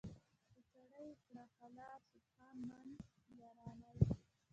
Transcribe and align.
"په 0.51 0.59
چاړه 0.69 0.99
یې 1.07 1.15
کړه 1.25 1.43
حلاله 1.57 2.07
سبحان 2.11 2.57
من 2.69 2.89
یرانی". 3.39 3.99